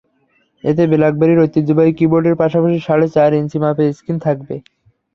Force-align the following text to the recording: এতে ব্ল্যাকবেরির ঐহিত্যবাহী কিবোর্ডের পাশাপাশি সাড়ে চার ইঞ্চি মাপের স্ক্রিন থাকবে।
এতে 0.63 0.83
ব্ল্যাকবেরির 0.91 1.41
ঐহিত্যবাহী 1.41 1.91
কিবোর্ডের 1.97 2.39
পাশাপাশি 2.41 2.77
সাড়ে 2.87 3.07
চার 3.15 3.31
ইঞ্চি 3.39 3.57
মাপের 3.63 3.89
স্ক্রিন 3.97 4.17
থাকবে। 4.25 4.55